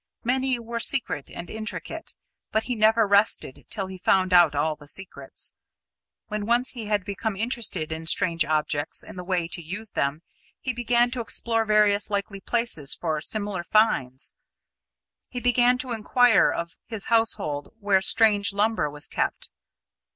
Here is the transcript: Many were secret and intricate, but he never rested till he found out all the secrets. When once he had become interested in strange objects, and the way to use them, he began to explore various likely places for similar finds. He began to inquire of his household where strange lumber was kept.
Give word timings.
Many 0.23 0.57
were 0.57 0.79
secret 0.79 1.29
and 1.29 1.47
intricate, 1.47 2.15
but 2.51 2.63
he 2.63 2.73
never 2.73 3.07
rested 3.07 3.67
till 3.69 3.85
he 3.85 3.99
found 3.99 4.33
out 4.33 4.55
all 4.55 4.75
the 4.75 4.87
secrets. 4.87 5.53
When 6.25 6.47
once 6.47 6.71
he 6.71 6.87
had 6.87 7.05
become 7.05 7.35
interested 7.35 7.91
in 7.91 8.07
strange 8.07 8.43
objects, 8.43 9.03
and 9.03 9.15
the 9.15 9.23
way 9.23 9.47
to 9.49 9.61
use 9.61 9.91
them, 9.91 10.23
he 10.59 10.73
began 10.73 11.11
to 11.11 11.21
explore 11.21 11.65
various 11.65 12.09
likely 12.09 12.39
places 12.41 12.95
for 12.99 13.21
similar 13.21 13.63
finds. 13.63 14.33
He 15.29 15.39
began 15.39 15.77
to 15.77 15.91
inquire 15.91 16.49
of 16.49 16.77
his 16.87 17.05
household 17.13 17.71
where 17.79 18.01
strange 18.01 18.53
lumber 18.53 18.89
was 18.89 19.07
kept. 19.07 19.51